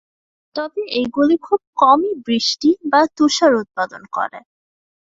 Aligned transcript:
তবে 0.55 0.81
এগুলি 1.01 1.35
খুব 1.41 1.61
কমই 1.77 2.13
বৃষ্টি 2.25 2.69
বা 2.85 3.01
তুষার 3.17 3.53
উৎপাদন 3.55 4.01
করে। 4.11 4.39